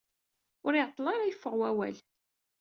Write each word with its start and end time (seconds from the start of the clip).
Ur 0.65 0.73
iɛeṭṭel 0.75 1.05
ara 1.13 1.29
yeffeɣ 1.29 1.53
wawal. 1.59 1.97